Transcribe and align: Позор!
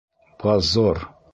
Позор! 0.39 1.05